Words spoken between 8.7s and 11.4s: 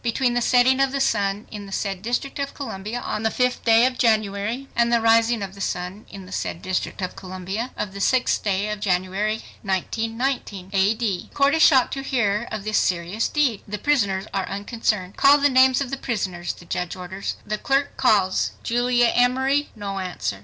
f January, 1919, A. D." The